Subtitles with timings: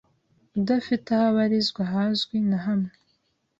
[0.57, 2.93] udafite aho abarizwa hazwi na hamwe